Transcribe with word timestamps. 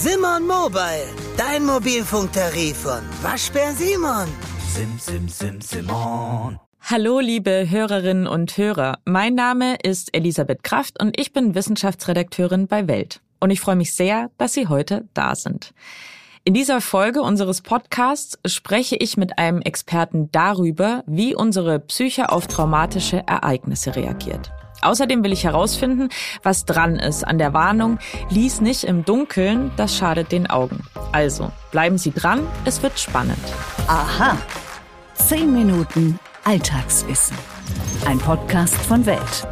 Simon 0.00 0.46
Mobile, 0.46 1.08
dein 1.36 1.66
Mobilfunktarif 1.66 2.76
von 2.76 3.00
Waschbär 3.20 3.72
Simon. 3.72 4.28
Sim, 4.68 4.96
sim, 4.96 5.28
sim, 5.28 5.60
Simon. 5.60 6.60
Hallo, 6.82 7.18
liebe 7.18 7.68
Hörerinnen 7.68 8.28
und 8.28 8.56
Hörer. 8.56 9.00
Mein 9.04 9.34
Name 9.34 9.74
ist 9.82 10.14
Elisabeth 10.14 10.62
Kraft 10.62 11.02
und 11.02 11.18
ich 11.18 11.32
bin 11.32 11.56
Wissenschaftsredakteurin 11.56 12.68
bei 12.68 12.86
Welt. 12.86 13.20
Und 13.40 13.50
ich 13.50 13.60
freue 13.60 13.74
mich 13.74 13.92
sehr, 13.92 14.30
dass 14.38 14.52
Sie 14.52 14.68
heute 14.68 15.08
da 15.14 15.34
sind. 15.34 15.74
In 16.44 16.54
dieser 16.54 16.80
Folge 16.80 17.20
unseres 17.20 17.60
Podcasts 17.60 18.38
spreche 18.46 18.94
ich 18.94 19.16
mit 19.16 19.36
einem 19.36 19.60
Experten 19.62 20.30
darüber, 20.30 21.02
wie 21.08 21.34
unsere 21.34 21.80
Psyche 21.80 22.30
auf 22.30 22.46
traumatische 22.46 23.24
Ereignisse 23.26 23.96
reagiert. 23.96 24.52
Außerdem 24.80 25.24
will 25.24 25.32
ich 25.32 25.44
herausfinden, 25.44 26.08
was 26.42 26.64
dran 26.64 26.96
ist 26.96 27.26
an 27.26 27.38
der 27.38 27.52
Warnung, 27.52 27.98
lies 28.30 28.60
nicht 28.60 28.84
im 28.84 29.04
Dunkeln, 29.04 29.70
das 29.76 29.96
schadet 29.96 30.32
den 30.32 30.48
Augen. 30.48 30.84
Also, 31.12 31.50
bleiben 31.70 31.98
Sie 31.98 32.12
dran, 32.12 32.46
es 32.64 32.82
wird 32.82 32.98
spannend. 32.98 33.38
Aha. 33.86 34.36
Zehn 35.14 35.52
Minuten 35.52 36.18
Alltagswissen. 36.44 37.36
Ein 38.06 38.18
Podcast 38.18 38.76
von 38.76 39.04
Welt. 39.04 39.46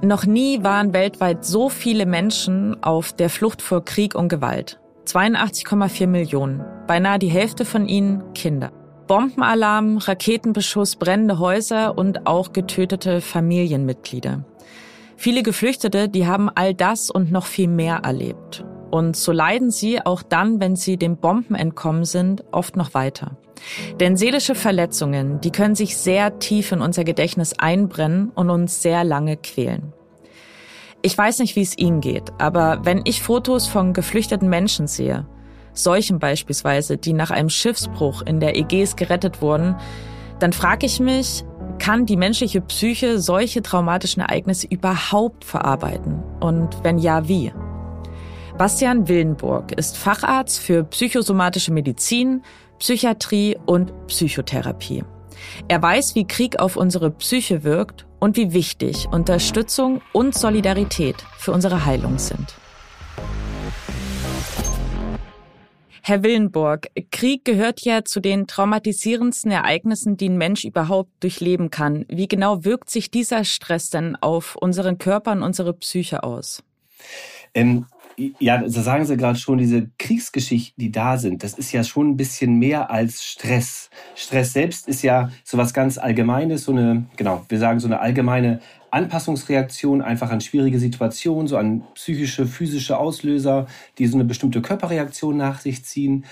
Noch 0.00 0.24
nie 0.26 0.62
waren 0.62 0.92
weltweit 0.92 1.44
so 1.44 1.68
viele 1.68 2.06
Menschen 2.06 2.82
auf 2.82 3.12
der 3.12 3.30
Flucht 3.30 3.62
vor 3.62 3.84
Krieg 3.84 4.14
und 4.14 4.28
Gewalt. 4.28 4.80
82,4 5.06 6.06
Millionen. 6.06 6.64
Beinahe 6.86 7.18
die 7.18 7.28
Hälfte 7.28 7.64
von 7.64 7.88
ihnen 7.88 8.32
Kinder. 8.32 8.70
Bombenalarm, 9.08 9.96
Raketenbeschuss, 9.96 10.96
brennende 10.96 11.40
Häuser 11.40 11.98
und 11.98 12.26
auch 12.26 12.52
getötete 12.52 13.20
Familienmitglieder. 13.20 14.44
Viele 15.16 15.42
Geflüchtete, 15.42 16.08
die 16.08 16.28
haben 16.28 16.48
all 16.54 16.74
das 16.74 17.10
und 17.10 17.32
noch 17.32 17.46
viel 17.46 17.66
mehr 17.66 18.02
erlebt. 18.04 18.64
Und 18.92 19.16
so 19.16 19.32
leiden 19.32 19.70
sie 19.70 20.04
auch 20.04 20.22
dann, 20.22 20.60
wenn 20.60 20.76
sie 20.76 20.96
den 20.96 21.16
Bomben 21.16 21.56
entkommen 21.56 22.04
sind, 22.04 22.44
oft 22.52 22.76
noch 22.76 22.94
weiter. 22.94 23.36
Denn 23.98 24.16
seelische 24.16 24.54
Verletzungen, 24.54 25.40
die 25.40 25.50
können 25.50 25.74
sich 25.74 25.96
sehr 25.96 26.38
tief 26.38 26.70
in 26.70 26.80
unser 26.80 27.02
Gedächtnis 27.04 27.54
einbrennen 27.58 28.30
und 28.34 28.50
uns 28.50 28.80
sehr 28.80 29.02
lange 29.04 29.36
quälen. 29.36 29.92
Ich 31.02 31.16
weiß 31.16 31.38
nicht, 31.40 31.56
wie 31.56 31.62
es 31.62 31.78
Ihnen 31.78 32.00
geht, 32.00 32.32
aber 32.38 32.80
wenn 32.84 33.02
ich 33.04 33.22
Fotos 33.22 33.66
von 33.66 33.92
geflüchteten 33.92 34.48
Menschen 34.48 34.86
sehe, 34.86 35.26
Seuchen 35.78 36.18
beispielsweise, 36.18 36.96
die 36.96 37.12
nach 37.12 37.30
einem 37.30 37.48
Schiffsbruch 37.48 38.22
in 38.22 38.40
der 38.40 38.56
Ägäis 38.56 38.96
gerettet 38.96 39.40
wurden, 39.40 39.76
dann 40.38 40.52
frage 40.52 40.86
ich 40.86 41.00
mich, 41.00 41.44
kann 41.78 42.06
die 42.06 42.16
menschliche 42.16 42.60
Psyche 42.60 43.18
solche 43.18 43.62
traumatischen 43.62 44.22
Ereignisse 44.22 44.66
überhaupt 44.66 45.44
verarbeiten? 45.44 46.22
Und 46.40 46.82
wenn 46.82 46.98
ja, 46.98 47.28
wie? 47.28 47.52
Bastian 48.56 49.08
Willenburg 49.08 49.72
ist 49.72 49.96
Facharzt 49.96 50.58
für 50.58 50.82
psychosomatische 50.84 51.72
Medizin, 51.72 52.42
Psychiatrie 52.78 53.56
und 53.66 53.92
Psychotherapie. 54.08 55.04
Er 55.68 55.80
weiß, 55.80 56.14
wie 56.14 56.26
Krieg 56.26 56.58
auf 56.58 56.76
unsere 56.76 57.10
Psyche 57.10 57.62
wirkt 57.62 58.06
und 58.18 58.36
wie 58.36 58.52
wichtig 58.52 59.08
Unterstützung 59.10 60.00
und 60.12 60.34
Solidarität 60.34 61.16
für 61.36 61.52
unsere 61.52 61.86
Heilung 61.86 62.18
sind. 62.18 62.54
Herr 66.08 66.22
Willenburg, 66.22 66.88
Krieg 67.12 67.44
gehört 67.44 67.82
ja 67.82 68.02
zu 68.02 68.20
den 68.20 68.46
traumatisierendsten 68.46 69.50
Ereignissen, 69.50 70.16
die 70.16 70.30
ein 70.30 70.38
Mensch 70.38 70.64
überhaupt 70.64 71.10
durchleben 71.20 71.70
kann. 71.70 72.06
Wie 72.08 72.26
genau 72.26 72.64
wirkt 72.64 72.88
sich 72.88 73.10
dieser 73.10 73.44
Stress 73.44 73.90
denn 73.90 74.16
auf 74.16 74.56
unseren 74.56 74.96
Körper 74.96 75.32
und 75.32 75.42
unsere 75.42 75.74
Psyche 75.74 76.22
aus? 76.22 76.62
Ähm, 77.52 77.84
ja, 78.38 78.66
so 78.66 78.80
sagen 78.80 79.04
Sie 79.04 79.18
gerade 79.18 79.38
schon, 79.38 79.58
diese 79.58 79.90
Kriegsgeschichten, 79.98 80.82
die 80.82 80.90
da 80.90 81.18
sind, 81.18 81.44
das 81.44 81.52
ist 81.52 81.72
ja 81.72 81.84
schon 81.84 82.08
ein 82.08 82.16
bisschen 82.16 82.58
mehr 82.58 82.90
als 82.90 83.22
Stress. 83.22 83.90
Stress 84.14 84.54
selbst 84.54 84.88
ist 84.88 85.02
ja 85.02 85.30
so 85.44 85.58
was 85.58 85.74
ganz 85.74 85.98
Allgemeines, 85.98 86.64
so 86.64 86.72
eine, 86.72 87.04
genau, 87.16 87.44
wir 87.50 87.58
sagen 87.58 87.80
so 87.80 87.86
eine 87.86 88.00
allgemeine 88.00 88.60
Anpassungsreaktion 88.90 90.02
einfach 90.02 90.30
an 90.30 90.40
schwierige 90.40 90.78
Situationen, 90.78 91.46
so 91.46 91.56
an 91.56 91.82
psychische, 91.94 92.46
physische 92.46 92.98
Auslöser, 92.98 93.66
die 93.98 94.06
so 94.06 94.16
eine 94.16 94.24
bestimmte 94.24 94.62
Körperreaktion 94.62 95.36
nach 95.36 95.60
sich 95.60 95.84
ziehen. 95.84 96.24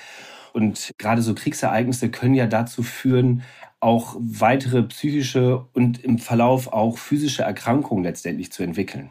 Und 0.53 0.93
gerade 0.99 1.23
so 1.23 1.35
Kriegsereignisse 1.35 2.11
können 2.11 2.35
ja 2.35 2.47
dazu 2.47 2.83
führen, 2.83 3.43
auch 3.81 4.17
weitere 4.19 4.83
psychische 4.85 5.67
und 5.75 6.03
im 6.03 6.19
Verlauf 6.19 6.73
auch 6.73 6.99
physische 6.99 7.43
Erkrankungen 7.43 8.05
letztendlich 8.05 8.51
zu 8.51 8.63
entwickeln. 8.63 9.11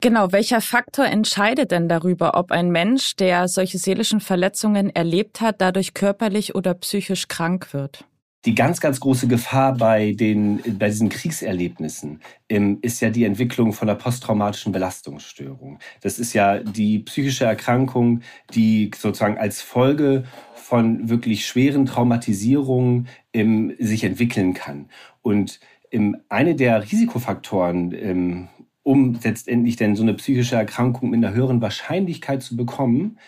Genau, 0.00 0.32
welcher 0.32 0.60
Faktor 0.60 1.06
entscheidet 1.06 1.70
denn 1.70 1.88
darüber, 1.88 2.36
ob 2.36 2.50
ein 2.50 2.70
Mensch, 2.70 3.16
der 3.16 3.48
solche 3.48 3.78
seelischen 3.78 4.20
Verletzungen 4.20 4.94
erlebt 4.94 5.40
hat, 5.40 5.60
dadurch 5.60 5.94
körperlich 5.94 6.54
oder 6.54 6.74
psychisch 6.74 7.28
krank 7.28 7.72
wird? 7.72 8.04
Die 8.44 8.54
ganz, 8.54 8.80
ganz 8.80 9.00
große 9.00 9.26
Gefahr 9.26 9.74
bei, 9.74 10.12
den, 10.12 10.60
bei 10.78 10.88
diesen 10.88 11.08
Kriegserlebnissen 11.08 12.20
ähm, 12.50 12.78
ist 12.82 13.00
ja 13.00 13.08
die 13.08 13.24
Entwicklung 13.24 13.72
von 13.72 13.88
der 13.88 13.94
posttraumatischen 13.94 14.70
Belastungsstörung. 14.70 15.78
Das 16.02 16.18
ist 16.18 16.34
ja 16.34 16.58
die 16.58 16.98
psychische 16.98 17.46
Erkrankung, 17.46 18.20
die 18.54 18.90
sozusagen 18.94 19.38
als 19.38 19.62
Folge 19.62 20.24
von 20.54 21.08
wirklich 21.08 21.46
schweren 21.46 21.86
Traumatisierungen 21.86 23.08
ähm, 23.32 23.74
sich 23.78 24.04
entwickeln 24.04 24.52
kann. 24.52 24.90
Und 25.22 25.58
ähm, 25.90 26.18
eine 26.28 26.54
der 26.54 26.82
Risikofaktoren, 26.82 27.92
ähm, 27.92 28.48
um 28.82 29.18
letztendlich 29.22 29.76
denn 29.76 29.96
so 29.96 30.02
eine 30.02 30.14
psychische 30.14 30.56
Erkrankung 30.56 31.08
mit 31.08 31.24
einer 31.24 31.34
höheren 31.34 31.62
Wahrscheinlichkeit 31.62 32.42
zu 32.42 32.56
bekommen, 32.56 33.18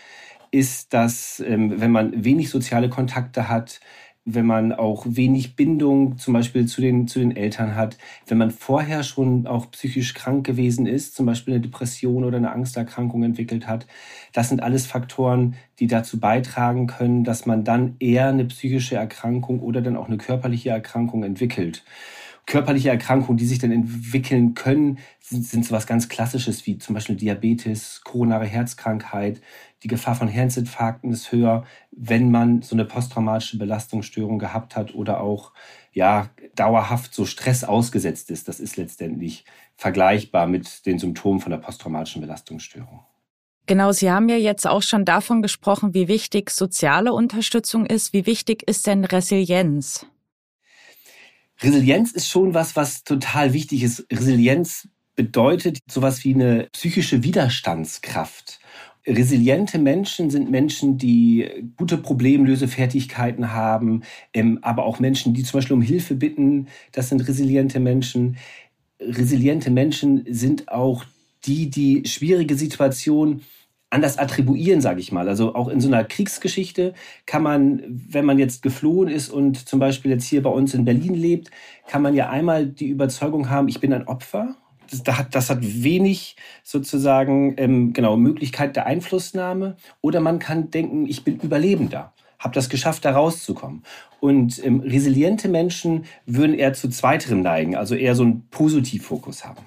ist, 0.51 0.93
dass 0.93 1.41
ähm, 1.41 1.81
wenn 1.81 1.91
man 1.91 2.25
wenig 2.25 2.51
soziale 2.51 2.91
Kontakte 2.91 3.49
hat, 3.49 3.81
wenn 4.27 4.45
man 4.45 4.73
auch 4.73 5.07
wenig 5.09 5.55
Bindung 5.55 6.19
zum 6.19 6.35
Beispiel 6.35 6.67
zu 6.67 6.81
den, 6.81 7.07
zu 7.07 7.21
den 7.21 7.35
Eltern 7.35 7.77
hat, 7.77 7.97
wenn 8.27 8.39
man 8.39 8.51
vorher 8.51 9.05
schon 9.05 9.47
auch 9.47 9.71
psychisch 9.71 10.15
krank 10.15 10.45
gewesen 10.45 10.87
ist, 10.87 11.15
zum 11.15 11.27
Beispiel 11.27 11.55
eine 11.55 11.63
Depression 11.63 12.25
oder 12.25 12.37
eine 12.37 12.51
Angsterkrankung 12.51 13.23
entwickelt 13.23 13.69
hat. 13.69 13.87
Das 14.33 14.49
sind 14.49 14.63
alles 14.63 14.85
Faktoren, 14.85 15.55
die 15.79 15.87
dazu 15.87 16.19
beitragen 16.19 16.89
können, 16.89 17.23
dass 17.23 17.47
man 17.47 17.63
dann 17.63 17.95
eher 18.01 18.29
eine 18.29 18.47
psychische 18.47 18.97
Erkrankung 18.97 19.61
oder 19.61 19.81
dann 19.81 19.97
auch 19.97 20.09
eine 20.09 20.19
körperliche 20.19 20.71
Erkrankung 20.71 21.23
entwickelt 21.23 21.85
körperliche 22.47 22.91
Erkrankungen, 22.91 23.37
die 23.37 23.47
sich 23.47 23.59
dann 23.59 23.73
entwickeln 23.73 24.55
können, 24.55 24.99
sind, 25.21 25.45
sind 25.45 25.65
so 25.65 25.73
was 25.73 25.87
ganz 25.87 26.09
Klassisches 26.09 26.65
wie 26.67 26.79
zum 26.79 26.95
Beispiel 26.95 27.17
Diabetes, 27.17 28.03
koronare 28.05 28.47
Herzkrankheit. 28.47 29.41
Die 29.83 29.89
Gefahr 29.89 30.15
von 30.15 30.29
Herzinfarkten 30.29 31.13
ist 31.13 31.33
höher, 31.33 31.65
wenn 31.91 32.31
man 32.31 32.63
so 32.63 32.75
eine 32.75 32.87
posttraumatische 32.87 33.59
Belastungsstörung 33.59 34.39
gehabt 34.39 34.75
hat 34.75 34.95
oder 34.95 35.21
auch 35.21 35.53
ja 35.93 36.31
dauerhaft 36.55 37.15
so 37.15 37.27
Stress 37.27 37.63
ausgesetzt 37.63 38.31
ist. 38.31 38.49
Das 38.49 38.59
ist 38.59 38.77
letztendlich 38.77 39.45
vergleichbar 39.77 40.47
mit 40.47 40.87
den 40.87 40.99
Symptomen 40.99 41.41
von 41.41 41.51
der 41.51 41.59
posttraumatischen 41.59 42.23
Belastungsstörung. 42.23 43.01
Genau, 43.67 43.93
Sie 43.93 44.11
haben 44.11 44.29
ja 44.29 44.37
jetzt 44.37 44.67
auch 44.67 44.83
schon 44.83 45.05
davon 45.05 45.43
gesprochen, 45.43 45.93
wie 45.93 46.09
wichtig 46.09 46.51
soziale 46.51 47.13
Unterstützung 47.13 47.85
ist. 47.85 48.13
Wie 48.13 48.25
wichtig 48.25 48.63
ist 48.67 48.87
denn 48.87 49.05
Resilienz? 49.05 50.07
Resilienz 51.61 52.13
ist 52.13 52.29
schon 52.29 52.55
was, 52.55 52.77
was 52.77 53.03
total 53.03 53.53
wichtig 53.53 53.83
ist. 53.83 54.07
Resilienz 54.11 54.89
bedeutet 55.17 55.79
sowas 55.91 56.23
wie 56.23 56.35
eine 56.35 56.69
psychische 56.73 57.23
Widerstandskraft. 57.25 58.61
Resiliente 59.07 59.79
Menschen 59.79 60.31
sind 60.31 60.51
Menschen, 60.51 60.99
die 60.99 61.49
gute 61.77 61.97
Problemlösefertigkeiten 61.97 63.53
haben, 63.53 64.03
ähm, 64.35 64.59
aber 64.63 64.85
auch 64.85 64.99
Menschen, 64.99 65.33
die 65.33 65.45
zum 65.45 65.59
Beispiel 65.59 65.77
um 65.77 65.83
Hilfe 65.83 66.17
bitten. 66.17 66.67
Das 66.93 67.09
sind 67.09 67.27
resiliente 67.29 67.79
Menschen. 67.79 68.37
Resiliente 69.01 69.71
Menschen 69.71 70.25
sind 70.29 70.69
auch 70.69 71.05
die, 71.45 71.71
die 71.71 72.03
schwierige 72.07 72.57
Situationen 72.57 73.43
anders 73.91 74.19
attribuieren, 74.19 74.81
sage 74.81 75.01
ich 75.01 75.13
mal. 75.13 75.29
Also 75.29 75.55
auch 75.55 75.69
in 75.69 75.81
so 75.81 75.89
einer 75.89 76.05
Kriegsgeschichte 76.05 76.93
kann 77.25 77.43
man, 77.43 77.83
wenn 77.87 78.25
man 78.25 78.39
jetzt 78.39 78.63
geflohen 78.63 79.09
ist 79.09 79.31
und 79.31 79.69
zum 79.69 79.79
Beispiel 79.79 80.11
jetzt 80.11 80.25
hier 80.25 80.43
bei 80.43 80.51
uns 80.51 80.75
in 80.75 80.85
Berlin 80.85 81.15
lebt, 81.15 81.51
kann 81.87 82.03
man 82.03 82.15
ja 82.15 82.29
einmal 82.29 82.67
die 82.67 82.89
Überzeugung 82.89 83.49
haben, 83.49 83.69
ich 83.69 83.81
bin 83.81 83.93
ein 83.93 84.09
Opfer. 84.09 84.57
Das, 84.91 85.19
hat, 85.19 85.35
das 85.35 85.51
hat 85.51 85.59
wenig 85.61 86.37
sozusagen 86.63 87.55
ähm, 87.59 87.93
genau 87.93 88.17
Möglichkeit 88.17 88.77
der 88.77 88.87
Einflussnahme. 88.87 89.77
Oder 90.01 90.21
man 90.21 90.39
kann 90.39 90.71
denken, 90.71 91.07
ich 91.07 91.25
bin 91.25 91.39
Überlebender. 91.41 92.13
Habe 92.39 92.55
das 92.55 92.69
geschafft, 92.69 93.05
da 93.05 93.13
rauszukommen. 93.13 93.83
Und 94.19 94.65
ähm, 94.65 94.81
resiliente 94.81 95.49
Menschen 95.49 96.07
würden 96.25 96.55
eher 96.55 96.73
zu 96.73 96.89
zweiterem 96.89 97.43
neigen, 97.43 97.77
also 97.77 97.95
eher 97.95 98.15
so 98.15 98.23
einen 98.23 98.49
Positivfokus 98.49 99.45
haben. 99.45 99.63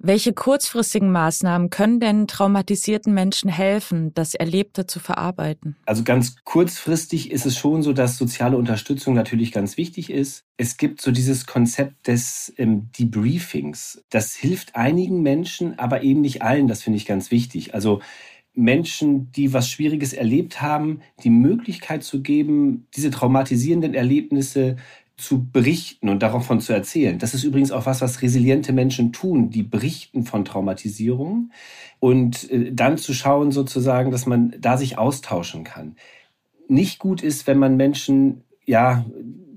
Welche 0.00 0.32
kurzfristigen 0.32 1.12
Maßnahmen 1.12 1.70
können 1.70 2.00
denn 2.00 2.26
traumatisierten 2.26 3.14
Menschen 3.14 3.48
helfen, 3.48 4.12
das 4.14 4.34
Erlebte 4.34 4.86
zu 4.86 4.98
verarbeiten? 4.98 5.76
Also 5.86 6.02
ganz 6.02 6.36
kurzfristig 6.44 7.30
ist 7.30 7.46
es 7.46 7.56
schon 7.56 7.82
so, 7.82 7.92
dass 7.92 8.18
soziale 8.18 8.56
Unterstützung 8.56 9.14
natürlich 9.14 9.52
ganz 9.52 9.76
wichtig 9.76 10.10
ist. 10.10 10.44
Es 10.56 10.76
gibt 10.76 11.00
so 11.00 11.12
dieses 11.12 11.46
Konzept 11.46 12.08
des 12.08 12.52
ähm, 12.56 12.90
Debriefings. 12.98 14.02
Das 14.10 14.34
hilft 14.34 14.74
einigen 14.74 15.22
Menschen, 15.22 15.78
aber 15.78 16.02
eben 16.02 16.20
nicht 16.20 16.42
allen. 16.42 16.66
Das 16.68 16.82
finde 16.82 16.96
ich 16.96 17.06
ganz 17.06 17.30
wichtig. 17.30 17.74
Also 17.74 18.00
Menschen, 18.54 19.32
die 19.32 19.52
was 19.52 19.68
Schwieriges 19.68 20.12
erlebt 20.12 20.62
haben, 20.62 21.00
die 21.22 21.30
Möglichkeit 21.30 22.04
zu 22.04 22.22
geben, 22.22 22.86
diese 22.94 23.10
traumatisierenden 23.10 23.94
Erlebnisse 23.94 24.76
zu 25.16 25.46
berichten 25.50 26.08
und 26.08 26.22
davon 26.22 26.60
zu 26.60 26.72
erzählen. 26.72 27.18
Das 27.18 27.34
ist 27.34 27.44
übrigens 27.44 27.70
auch 27.70 27.86
was, 27.86 28.00
was 28.00 28.22
resiliente 28.22 28.72
Menschen 28.72 29.12
tun, 29.12 29.50
die 29.50 29.62
berichten 29.62 30.24
von 30.24 30.44
Traumatisierungen 30.44 31.52
und 32.00 32.50
äh, 32.50 32.72
dann 32.72 32.98
zu 32.98 33.14
schauen 33.14 33.52
sozusagen, 33.52 34.10
dass 34.10 34.26
man 34.26 34.54
da 34.58 34.76
sich 34.76 34.98
austauschen 34.98 35.62
kann. 35.62 35.96
Nicht 36.66 36.98
gut 36.98 37.22
ist, 37.22 37.46
wenn 37.46 37.58
man 37.58 37.76
Menschen 37.76 38.42
ja 38.66 39.04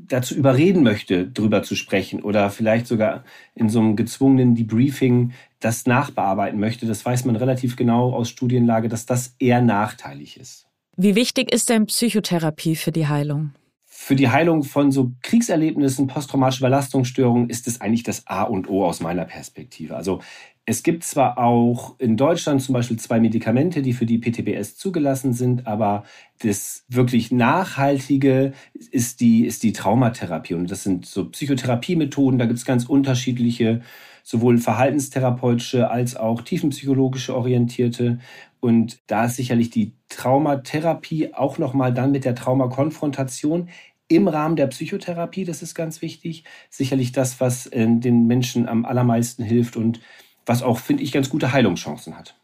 dazu 0.08 0.36
überreden 0.36 0.84
möchte, 0.84 1.28
drüber 1.28 1.64
zu 1.64 1.76
sprechen 1.76 2.22
oder 2.22 2.50
vielleicht 2.50 2.88
sogar 2.88 3.24
in 3.56 3.70
so 3.70 3.80
einem 3.80 3.96
gezwungenen 3.96 4.56
Debriefing 4.56 5.34
das 5.60 5.86
nachbearbeiten 5.86 6.60
möchte. 6.60 6.86
Das 6.86 7.06
weiß 7.06 7.26
man 7.26 7.36
relativ 7.36 7.76
genau 7.76 8.14
aus 8.14 8.30
Studienlage, 8.30 8.88
dass 8.88 9.06
das 9.06 9.36
eher 9.40 9.62
nachteilig 9.62 10.40
ist. 10.40 10.68
Wie 10.96 11.16
wichtig 11.16 11.54
ist 11.54 11.70
denn 11.70 11.86
Psychotherapie 11.86 12.76
für 12.76 12.92
die 12.92 13.08
Heilung? 13.08 13.52
Für 13.86 14.16
die 14.16 14.30
Heilung 14.30 14.64
von 14.64 14.92
so 14.92 15.12
Kriegserlebnissen, 15.24 16.08
posttraumatische 16.08 16.64
Belastungsstörungen 16.64 17.50
ist 17.50 17.68
es 17.68 17.82
eigentlich 17.82 18.04
das 18.04 18.26
A 18.28 18.44
und 18.44 18.70
O 18.70 18.86
aus 18.86 19.00
meiner 19.00 19.26
Perspektive. 19.26 19.96
Also 19.96 20.22
es 20.70 20.84
gibt 20.84 21.06
zwar 21.06 21.38
auch 21.38 21.96
in 21.98 22.18
Deutschland 22.18 22.62
zum 22.62 22.74
Beispiel 22.74 23.00
zwei 23.00 23.22
Medikamente, 23.22 23.82
die 23.82 23.94
für 23.94 24.06
die 24.06 24.18
PTBS 24.18 24.76
zugelassen 24.76 25.32
sind, 25.32 25.66
aber 25.66 26.04
das 26.40 26.84
wirklich 26.90 27.32
Nachhaltige 27.32 28.52
ist 28.92 29.22
die, 29.22 29.46
ist 29.46 29.64
die 29.64 29.72
Traumatherapie. 29.72 30.56
Und 30.56 30.70
das 30.70 30.84
sind 30.84 31.06
so 31.06 31.30
Psychotherapiemethoden, 31.30 32.38
da 32.38 32.46
gibt 32.46 32.60
es 32.60 32.66
ganz 32.66 32.84
unterschiedliche, 32.84 33.80
sowohl 34.24 34.58
verhaltenstherapeutische 34.58 35.90
als 35.90 36.18
auch 36.18 36.42
tiefenpsychologische 36.42 37.34
orientierte. 37.34 38.20
Und 38.60 39.00
da 39.08 39.28
ist 39.28 39.38
sicherlich 39.38 39.70
die 39.70 39.94
Traumatherapie 40.10 41.34
auch 41.34 41.60
nochmal 41.60 41.94
dann 41.94 42.12
mit 42.12 42.26
der 42.26 42.36
Traumakonfrontation 42.36 43.70
im 44.10 44.28
Rahmen 44.28 44.58
der 44.58 44.68
Psychotherapie, 44.68 45.46
das 45.46 45.62
ist 45.62 45.76
ganz 45.76 46.02
wichtig, 46.02 46.44
sicherlich 46.70 47.14
das, 47.14 47.40
was 47.40 47.68
äh, 47.68 47.88
den 47.88 48.28
Menschen 48.28 48.68
am 48.68 48.84
allermeisten 48.84 49.44
hilft 49.44 49.78
und 49.78 50.02
was 50.48 50.64
auch, 50.64 50.80
finde 50.80 51.04
ich, 51.04 51.12
ganz 51.12 51.30
gute 51.30 51.52
Heilungschancen 51.52 52.18
hat. 52.18 52.36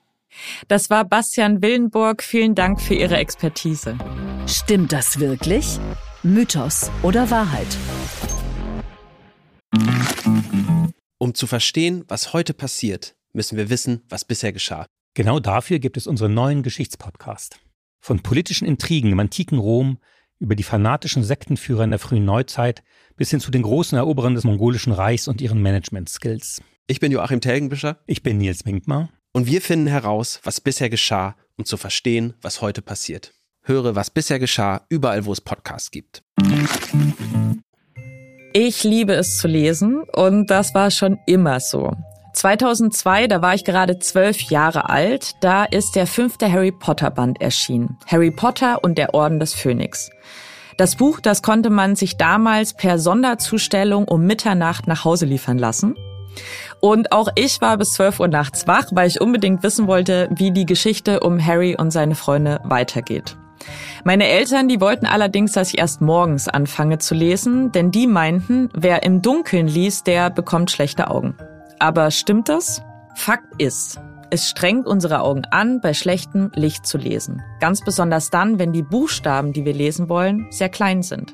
Das 0.67 0.89
war 0.89 1.05
Bastian 1.05 1.61
Willenburg. 1.61 2.23
Vielen 2.23 2.55
Dank 2.55 2.81
für 2.81 2.95
Ihre 2.95 3.17
Expertise. 3.17 3.97
Stimmt 4.47 4.91
das 4.91 5.19
wirklich? 5.19 5.79
Mythos 6.23 6.91
oder 7.01 7.29
Wahrheit? 7.29 7.67
Um 11.17 11.33
zu 11.33 11.47
verstehen, 11.47 12.03
was 12.07 12.33
heute 12.33 12.53
passiert, 12.53 13.15
müssen 13.31 13.57
wir 13.57 13.69
wissen, 13.69 14.03
was 14.09 14.25
bisher 14.25 14.51
geschah. 14.51 14.85
Genau 15.13 15.39
dafür 15.39 15.79
gibt 15.79 15.97
es 15.97 16.07
unseren 16.07 16.33
neuen 16.33 16.63
Geschichtspodcast. 16.63 17.59
Von 18.01 18.21
politischen 18.21 18.67
Intrigen 18.67 19.11
im 19.11 19.19
antiken 19.19 19.59
Rom 19.59 20.00
über 20.39 20.55
die 20.55 20.63
fanatischen 20.63 21.23
Sektenführer 21.23 21.83
in 21.83 21.91
der 21.91 22.00
frühen 22.00 22.25
Neuzeit 22.25 22.83
bis 23.15 23.29
hin 23.29 23.39
zu 23.39 23.51
den 23.51 23.61
großen 23.61 23.97
Eroberern 23.97 24.35
des 24.35 24.44
mongolischen 24.44 24.91
Reichs 24.91 25.27
und 25.27 25.39
ihren 25.39 25.61
Management-Skills. 25.61 26.61
Ich 26.85 27.00
bin 27.00 27.13
Joachim 27.13 27.39
Telgenbischer. 27.39 28.00
Ich 28.07 28.24
bin 28.24 28.39
Nils 28.39 28.65
Minkmar. 28.65 29.07
Und 29.31 29.47
wir 29.47 29.62
finden 29.62 29.88
heraus, 29.88 30.41
was 30.44 30.59
bisher 30.59 30.89
geschah, 30.89 31.38
um 31.56 31.63
zu 31.63 31.77
verstehen, 31.77 32.33
was 32.41 32.59
heute 32.59 32.81
passiert. 32.81 33.33
Höre, 33.62 33.95
was 33.95 34.09
bisher 34.09 34.38
geschah, 34.38 34.85
überall, 34.89 35.24
wo 35.24 35.31
es 35.31 35.39
Podcasts 35.39 35.91
gibt. 35.91 36.24
Ich 38.51 38.83
liebe 38.83 39.13
es 39.13 39.38
zu 39.38 39.47
lesen 39.47 40.03
und 40.13 40.47
das 40.47 40.75
war 40.75 40.91
schon 40.91 41.19
immer 41.25 41.62
so. 41.62 41.94
2002, 42.33 43.27
da 43.27 43.41
war 43.41 43.56
ich 43.56 43.63
gerade 43.63 44.00
zwölf 44.00 44.41
Jahre 44.41 44.89
alt, 44.89 45.36
da 45.39 45.63
ist 45.63 45.95
der 45.95 46.06
fünfte 46.06 46.51
Harry 46.51 46.74
Potter 46.74 47.12
Band 47.12 47.39
erschienen. 47.39 47.97
Harry 48.07 48.31
Potter 48.31 48.83
und 48.83 48.97
der 48.97 49.13
Orden 49.13 49.39
des 49.39 49.53
Phönix. 49.53 50.09
Das 50.75 50.97
Buch, 50.97 51.21
das 51.21 51.44
konnte 51.44 51.69
man 51.69 51.95
sich 51.95 52.18
damals 52.18 52.74
per 52.74 53.00
Sonderzustellung 53.00 54.06
um 54.06 54.25
Mitternacht 54.25 54.86
nach 54.86 55.06
Hause 55.06 55.25
liefern 55.25 55.57
lassen. 55.57 55.95
Und 56.83 57.13
auch 57.13 57.30
ich 57.35 57.62
war 57.62 57.77
bis 57.77 57.94
12 57.94 58.19
Uhr 58.19 58.27
nachts 58.27 58.68
wach, 58.68 58.88
weil 58.91 59.07
ich 59.07 59.21
unbedingt 59.21 59.63
wissen 59.63 59.88
wollte, 59.88 60.27
wie 60.35 60.51
die 60.51 60.65
Geschichte 60.65 61.21
um 61.21 61.39
Harry 61.39 61.77
und 61.80 61.91
seine 61.91 62.13
Freunde 62.13 62.59
weitergeht. 62.65 63.38
Meine 64.03 64.27
Eltern, 64.27 64.68
die 64.68 64.81
wollten 64.81 65.06
allerdings, 65.06 65.53
dass 65.53 65.69
ich 65.69 65.77
erst 65.77 66.01
morgens 66.01 66.50
anfange 66.50 66.97
zu 66.97 67.15
lesen, 67.15 67.71
denn 67.71 67.91
die 67.91 68.06
meinten, 68.06 68.69
wer 68.74 69.03
im 69.03 69.21
Dunkeln 69.21 69.69
liest, 69.69 70.07
der 70.07 70.30
bekommt 70.30 70.71
schlechte 70.71 71.09
Augen. 71.09 71.38
Aber 71.80 72.12
stimmt 72.12 72.50
das? 72.50 72.81
Fakt 73.15 73.62
ist, 73.62 74.01
es 74.29 74.50
strengt 74.50 74.86
unsere 74.86 75.21
Augen 75.21 75.44
an, 75.51 75.79
bei 75.79 75.94
schlechtem 75.94 76.51
Licht 76.53 76.86
zu 76.86 76.97
lesen. 76.97 77.41
Ganz 77.62 77.79
besonders 77.79 78.29
dann, 78.29 78.59
wenn 78.59 78.74
die 78.74 78.83
Buchstaben, 78.83 79.53
die 79.53 79.63
wir 79.63 79.74
lesen 79.74 80.09
wollen, 80.09 80.47
sehr 80.50 80.68
klein 80.68 81.01
sind. 81.01 81.33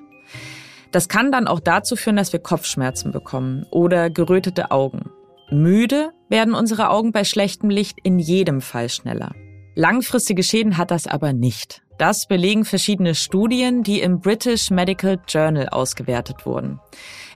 Das 0.92 1.10
kann 1.10 1.32
dann 1.32 1.48
auch 1.48 1.60
dazu 1.60 1.96
führen, 1.96 2.18
dass 2.18 2.34
wir 2.34 2.40
Kopfschmerzen 2.40 3.12
bekommen 3.12 3.66
oder 3.72 4.12
gerötete 4.12 4.70
Augen. 4.70 5.10
Müde 5.52 6.12
werden 6.30 6.54
unsere 6.54 6.90
Augen 6.90 7.12
bei 7.12 7.24
schlechtem 7.24 7.70
Licht 7.72 7.98
in 8.04 8.20
jedem 8.20 8.62
Fall 8.62 8.88
schneller. 8.88 9.34
Langfristige 9.76 10.44
Schäden 10.44 10.78
hat 10.78 10.92
das 10.92 11.08
aber 11.08 11.34
nicht. 11.34 11.82
Das 11.98 12.28
belegen 12.28 12.66
verschiedene 12.66 13.16
Studien, 13.16 13.82
die 13.82 14.00
im 14.02 14.20
British 14.20 14.70
Medical 14.70 15.20
Journal 15.28 15.70
ausgewertet 15.70 16.46
wurden. 16.46 16.80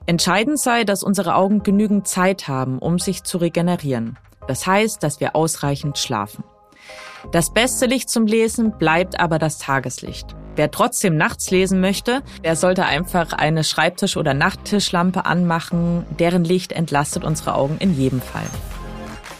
Entscheidend 0.06 0.60
sei, 0.60 0.84
dass 0.84 1.02
unsere 1.02 1.34
Augen 1.34 1.62
genügend 1.62 2.06
Zeit 2.06 2.46
haben, 2.46 2.78
um 2.78 2.98
sich 2.98 3.24
zu 3.24 3.38
regenerieren. 3.38 4.16
Das 4.46 4.66
heißt, 4.66 5.02
dass 5.02 5.20
wir 5.20 5.34
ausreichend 5.34 5.98
schlafen. 5.98 6.44
Das 7.32 7.52
beste 7.52 7.86
Licht 7.86 8.10
zum 8.10 8.26
Lesen 8.26 8.78
bleibt 8.78 9.18
aber 9.18 9.38
das 9.38 9.58
Tageslicht. 9.58 10.36
Wer 10.56 10.70
trotzdem 10.70 11.16
nachts 11.16 11.50
lesen 11.50 11.80
möchte, 11.80 12.22
der 12.44 12.56
sollte 12.56 12.84
einfach 12.84 13.32
eine 13.32 13.64
Schreibtisch- 13.64 14.16
oder 14.16 14.34
Nachttischlampe 14.34 15.26
anmachen. 15.26 16.06
Deren 16.18 16.44
Licht 16.44 16.72
entlastet 16.72 17.24
unsere 17.24 17.54
Augen 17.54 17.76
in 17.78 17.96
jedem 17.96 18.20
Fall. 18.20 18.46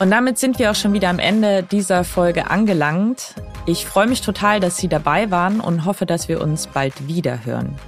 Und 0.01 0.11
damit 0.11 0.39
sind 0.39 0.59
wir 0.59 0.73
auch 0.73 0.75
schon 0.75 0.93
wieder 0.93 1.09
am 1.09 1.21
Ende 1.21 1.63
dieser 1.63 2.03
Folge 2.03 2.51
angelangt. 2.51 3.35
Ich 3.65 3.87
freue 3.87 4.09
mich 4.09 4.21
total, 4.21 4.59
dass 4.59 4.77
Sie 4.77 4.89
dabei 4.89 5.31
waren 5.31 5.61
und 5.61 5.85
hoffe, 5.85 6.05
dass 6.05 6.29
wir 6.29 6.43
uns 6.43 6.67
bald 6.67 7.07
wieder 7.07 7.45
hören. 7.45 7.79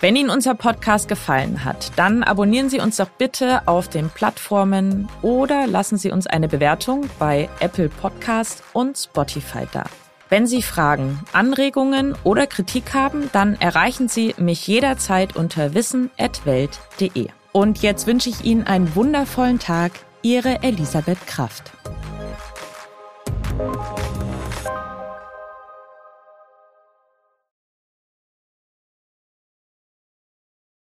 Wenn 0.00 0.16
Ihnen 0.16 0.30
unser 0.30 0.54
Podcast 0.54 1.06
gefallen 1.06 1.64
hat, 1.64 1.92
dann 1.96 2.24
abonnieren 2.24 2.70
Sie 2.70 2.80
uns 2.80 2.96
doch 2.96 3.10
bitte 3.10 3.68
auf 3.68 3.88
den 3.88 4.08
Plattformen 4.08 5.08
oder 5.22 5.66
lassen 5.66 5.98
Sie 5.98 6.10
uns 6.10 6.26
eine 6.26 6.48
Bewertung 6.48 7.08
bei 7.18 7.48
Apple 7.60 7.90
Podcast 7.90 8.62
und 8.72 8.96
Spotify 8.96 9.68
da. 9.70 9.84
Wenn 10.30 10.46
Sie 10.46 10.62
Fragen, 10.62 11.18
Anregungen 11.32 12.14
oder 12.22 12.46
Kritik 12.46 12.94
haben, 12.94 13.28
dann 13.32 13.60
erreichen 13.60 14.08
Sie 14.08 14.32
mich 14.38 14.64
jederzeit 14.64 15.34
unter 15.34 15.74
wissen.welt.de. 15.74 17.26
Und 17.50 17.82
jetzt 17.82 18.06
wünsche 18.06 18.30
ich 18.30 18.44
Ihnen 18.44 18.64
einen 18.64 18.94
wundervollen 18.94 19.58
Tag. 19.58 19.90
Ihre 20.22 20.62
Elisabeth 20.62 21.26
Kraft. 21.26 21.72